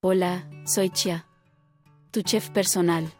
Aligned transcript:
Hola, 0.00 0.48
soy 0.64 0.90
Chia, 0.90 1.26
tu 2.12 2.22
chef 2.22 2.50
personal. 2.50 3.10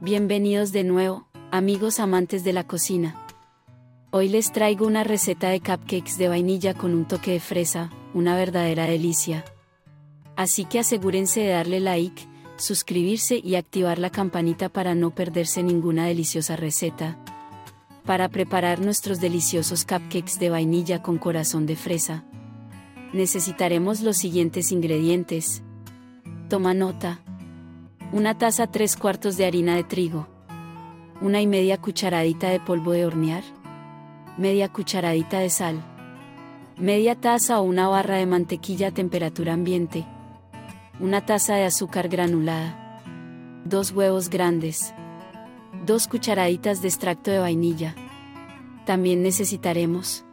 Bienvenidos 0.00 0.72
de 0.72 0.82
nuevo, 0.82 1.28
amigos 1.52 2.00
amantes 2.00 2.42
de 2.42 2.52
la 2.52 2.66
cocina. 2.66 3.14
Hoy 4.10 4.28
les 4.28 4.50
traigo 4.50 4.88
una 4.88 5.04
receta 5.04 5.50
de 5.50 5.60
cupcakes 5.60 6.18
de 6.18 6.26
vainilla 6.26 6.74
con 6.74 6.94
un 6.94 7.06
toque 7.06 7.30
de 7.30 7.38
fresa, 7.38 7.92
una 8.12 8.34
verdadera 8.34 8.86
delicia. 8.86 9.44
Así 10.34 10.64
que 10.64 10.80
asegúrense 10.80 11.42
de 11.42 11.50
darle 11.50 11.78
like, 11.78 12.26
suscribirse 12.56 13.38
y 13.38 13.54
activar 13.54 14.00
la 14.00 14.10
campanita 14.10 14.68
para 14.68 14.96
no 14.96 15.14
perderse 15.14 15.62
ninguna 15.62 16.06
deliciosa 16.06 16.56
receta. 16.56 17.24
Para 18.04 18.28
preparar 18.28 18.80
nuestros 18.80 19.20
deliciosos 19.20 19.84
cupcakes 19.84 20.40
de 20.40 20.50
vainilla 20.50 21.02
con 21.02 21.18
corazón 21.18 21.66
de 21.66 21.76
fresa, 21.76 22.24
necesitaremos 23.12 24.00
los 24.00 24.16
siguientes 24.16 24.72
ingredientes. 24.72 25.62
Toma 26.54 26.72
nota. 26.72 27.18
Una 28.12 28.38
taza 28.38 28.68
3 28.68 28.96
cuartos 28.96 29.36
de 29.36 29.44
harina 29.44 29.74
de 29.74 29.82
trigo. 29.82 30.28
Una 31.20 31.40
y 31.40 31.48
media 31.48 31.80
cucharadita 31.80 32.48
de 32.48 32.60
polvo 32.60 32.92
de 32.92 33.04
hornear. 33.04 33.42
Media 34.38 34.68
cucharadita 34.68 35.40
de 35.40 35.50
sal. 35.50 35.82
Media 36.78 37.16
taza 37.16 37.58
o 37.58 37.64
una 37.64 37.88
barra 37.88 38.18
de 38.18 38.26
mantequilla 38.26 38.86
a 38.86 38.90
temperatura 38.92 39.52
ambiente. 39.52 40.06
Una 41.00 41.26
taza 41.26 41.56
de 41.56 41.64
azúcar 41.64 42.08
granulada. 42.08 43.00
Dos 43.64 43.90
huevos 43.90 44.30
grandes. 44.30 44.94
Dos 45.84 46.06
cucharaditas 46.06 46.82
de 46.82 46.86
extracto 46.86 47.32
de 47.32 47.40
vainilla. 47.40 47.96
También 48.86 49.24
necesitaremos 49.24 50.24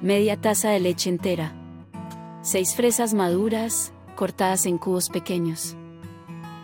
media 0.00 0.40
taza 0.40 0.70
de 0.70 0.80
leche 0.80 1.10
entera. 1.10 1.52
6 2.40 2.76
fresas 2.76 3.12
maduras, 3.12 3.92
cortadas 4.14 4.66
en 4.66 4.78
cubos 4.78 5.08
pequeños. 5.08 5.76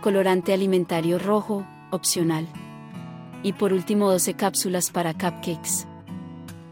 Colorante 0.02 0.52
alimentario 0.52 1.18
rojo, 1.18 1.66
opcional. 1.90 2.46
Y 3.42 3.52
por 3.52 3.72
último 3.72 4.10
12 4.10 4.34
cápsulas 4.34 4.90
para 4.90 5.12
cupcakes. 5.12 5.86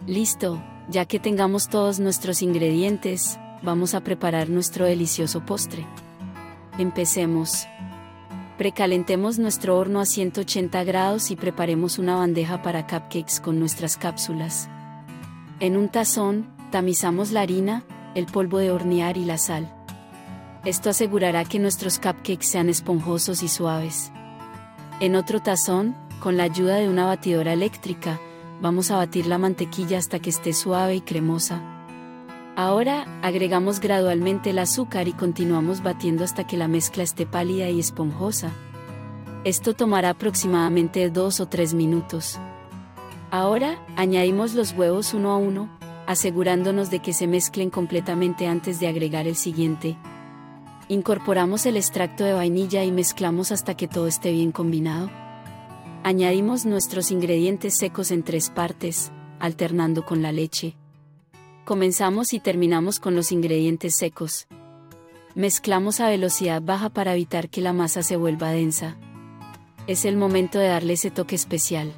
Listo, 0.06 0.62
ya 0.88 1.04
que 1.04 1.18
tengamos 1.18 1.68
todos 1.68 2.00
nuestros 2.00 2.42
ingredientes, 2.42 3.38
vamos 3.62 3.94
a 3.94 4.00
preparar 4.00 4.48
nuestro 4.48 4.86
delicioso 4.86 5.44
postre. 5.44 5.84
Empecemos. 6.78 7.66
Precalentemos 8.56 9.38
nuestro 9.38 9.78
horno 9.78 10.00
a 10.00 10.06
180 10.06 10.82
grados 10.84 11.30
y 11.30 11.36
preparemos 11.36 11.98
una 11.98 12.16
bandeja 12.16 12.62
para 12.62 12.86
cupcakes 12.86 13.40
con 13.42 13.60
nuestras 13.60 13.96
cápsulas. 13.96 14.68
En 15.60 15.76
un 15.76 15.88
tazón, 15.88 16.48
tamizamos 16.70 17.30
la 17.30 17.42
harina, 17.42 17.84
el 18.14 18.26
polvo 18.26 18.58
de 18.58 18.70
hornear 18.70 19.16
y 19.16 19.24
la 19.24 19.38
sal. 19.38 19.77
Esto 20.68 20.90
asegurará 20.90 21.46
que 21.46 21.58
nuestros 21.58 21.98
cupcakes 21.98 22.46
sean 22.46 22.68
esponjosos 22.68 23.42
y 23.42 23.48
suaves. 23.48 24.12
En 25.00 25.16
otro 25.16 25.40
tazón, 25.40 25.96
con 26.20 26.36
la 26.36 26.42
ayuda 26.42 26.76
de 26.76 26.90
una 26.90 27.06
batidora 27.06 27.54
eléctrica, 27.54 28.20
vamos 28.60 28.90
a 28.90 28.98
batir 28.98 29.26
la 29.26 29.38
mantequilla 29.38 29.96
hasta 29.96 30.18
que 30.18 30.28
esté 30.28 30.52
suave 30.52 30.96
y 30.96 31.00
cremosa. 31.00 31.62
Ahora, 32.54 33.06
agregamos 33.22 33.80
gradualmente 33.80 34.50
el 34.50 34.58
azúcar 34.58 35.08
y 35.08 35.14
continuamos 35.14 35.82
batiendo 35.82 36.22
hasta 36.22 36.46
que 36.46 36.58
la 36.58 36.68
mezcla 36.68 37.02
esté 37.02 37.24
pálida 37.24 37.70
y 37.70 37.80
esponjosa. 37.80 38.52
Esto 39.44 39.72
tomará 39.72 40.10
aproximadamente 40.10 41.08
2 41.08 41.40
o 41.40 41.46
3 41.48 41.72
minutos. 41.72 42.38
Ahora, 43.30 43.78
añadimos 43.96 44.52
los 44.52 44.72
huevos 44.74 45.14
uno 45.14 45.30
a 45.30 45.38
uno, 45.38 45.70
asegurándonos 46.06 46.90
de 46.90 46.98
que 46.98 47.14
se 47.14 47.26
mezclen 47.26 47.70
completamente 47.70 48.46
antes 48.46 48.80
de 48.80 48.88
agregar 48.88 49.26
el 49.26 49.36
siguiente. 49.36 49.96
Incorporamos 50.90 51.66
el 51.66 51.76
extracto 51.76 52.24
de 52.24 52.32
vainilla 52.32 52.82
y 52.82 52.90
mezclamos 52.90 53.52
hasta 53.52 53.76
que 53.76 53.88
todo 53.88 54.06
esté 54.06 54.32
bien 54.32 54.52
combinado. 54.52 55.10
Añadimos 56.02 56.64
nuestros 56.64 57.10
ingredientes 57.10 57.76
secos 57.76 58.10
en 58.10 58.22
tres 58.22 58.48
partes, 58.48 59.12
alternando 59.38 60.06
con 60.06 60.22
la 60.22 60.32
leche. 60.32 60.76
Comenzamos 61.66 62.32
y 62.32 62.40
terminamos 62.40 63.00
con 63.00 63.14
los 63.14 63.32
ingredientes 63.32 63.96
secos. 63.96 64.46
Mezclamos 65.34 66.00
a 66.00 66.08
velocidad 66.08 66.62
baja 66.62 66.88
para 66.88 67.12
evitar 67.12 67.50
que 67.50 67.60
la 67.60 67.74
masa 67.74 68.02
se 68.02 68.16
vuelva 68.16 68.50
densa. 68.50 68.96
Es 69.86 70.06
el 70.06 70.16
momento 70.16 70.58
de 70.58 70.68
darle 70.68 70.94
ese 70.94 71.10
toque 71.10 71.34
especial. 71.34 71.92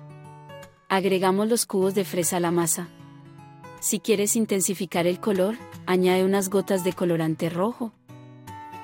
Agregamos 0.89 1.49
los 1.49 1.65
cubos 1.65 1.95
de 1.95 2.05
fresa 2.05 2.39
a 2.39 2.41
la 2.41 2.51
masa. 2.51 2.89
Si 3.79 4.01
quieres 4.01 4.35
intensificar 4.35 5.07
el 5.07 5.21
color, 5.21 5.57
añade 5.87 6.25
unas 6.25 6.51
gotas 6.51 6.83
de 6.83 6.93
colorante 6.93 7.49
rojo. 7.49 7.93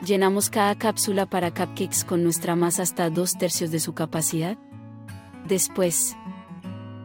Llenamos 0.04 0.50
cada 0.50 0.74
cápsula 0.74 1.24
para 1.24 1.52
cupcakes 1.52 2.04
con 2.06 2.22
nuestra 2.22 2.54
masa 2.54 2.82
hasta 2.82 3.08
dos 3.08 3.38
tercios 3.38 3.70
de 3.70 3.80
su 3.80 3.94
capacidad. 3.94 4.58
Después, 5.48 6.16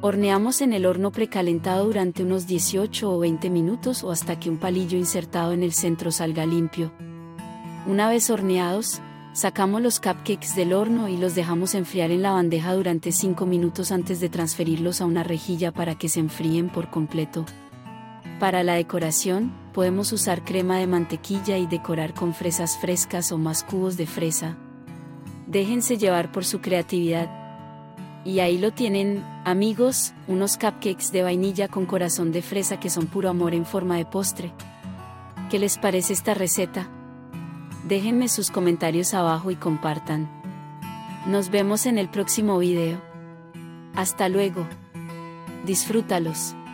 horneamos 0.02 0.62
en 0.62 0.74
el 0.74 0.85
horno 0.85 1.12
precalentado 1.12 1.85
durante 1.85 2.24
unos 2.24 2.47
18 2.47 3.09
o 3.09 3.19
20 3.19 3.50
minutos 3.50 4.03
o 4.03 4.12
hasta 4.12 4.40
que 4.40 4.50
un 4.50 4.57
palillo 4.57 4.97
insertado 4.97 5.53
en 5.53 5.63
el 5.63 5.72
centro 5.72 6.12
salga 6.12 6.46
limpio. 6.46 6.91
Una 7.88 8.09
vez 8.09 8.29
horneados, 8.29 9.02
sacamos 9.31 9.81
los 9.81 10.02
cupcakes 10.02 10.53
del 10.56 10.73
horno 10.73 11.08
y 11.08 11.16
los 11.16 11.34
dejamos 11.34 11.75
enfriar 11.75 12.12
en 12.12 12.23
la 12.23 12.31
bandeja 12.31 12.73
durante 12.73 13.13
5 13.13 13.46
minutos 13.46 13.94
antes 13.94 14.19
de 14.19 14.28
transferirlos 14.28 15.00
a 15.00 15.06
una 15.06 15.23
rejilla 15.23 15.72
para 15.72 15.96
que 15.96 16.09
se 16.09 16.19
enfríen 16.19 16.68
por 16.68 16.90
completo. 16.90 17.46
Para 18.40 18.63
la 18.63 18.73
decoración, 18.73 19.60
podemos 19.73 20.11
usar 20.11 20.43
crema 20.43 20.77
de 20.77 20.87
mantequilla 20.87 21.57
y 21.57 21.67
decorar 21.67 22.13
con 22.13 22.33
fresas 22.33 22.77
frescas 22.77 23.31
o 23.31 23.37
más 23.37 23.63
cubos 23.63 23.97
de 23.97 24.07
fresa. 24.07 24.57
Déjense 25.47 25.97
llevar 25.97 26.31
por 26.31 26.45
su 26.45 26.61
creatividad. 26.61 27.29
Y 28.23 28.39
ahí 28.39 28.57
lo 28.57 28.71
tienen, 28.71 29.25
amigos, 29.45 30.13
unos 30.27 30.57
cupcakes 30.57 31.11
de 31.11 31.23
vainilla 31.23 31.67
con 31.67 31.85
corazón 31.85 32.31
de 32.31 32.41
fresa 32.41 32.79
que 32.79 32.89
son 32.89 33.07
puro 33.07 33.29
amor 33.29 33.53
en 33.53 33.65
forma 33.65 33.97
de 33.97 34.05
postre. 34.05 34.53
¿Qué 35.49 35.59
les 35.59 35.77
parece 35.77 36.13
esta 36.13 36.33
receta? 36.33 36.89
Déjenme 37.87 38.29
sus 38.29 38.51
comentarios 38.51 39.13
abajo 39.13 39.51
y 39.51 39.55
compartan. 39.55 40.29
Nos 41.25 41.49
vemos 41.49 41.85
en 41.85 41.97
el 41.97 42.09
próximo 42.09 42.57
video. 42.59 43.01
Hasta 43.95 44.29
luego. 44.29 44.67
Disfrútalos. 45.65 46.55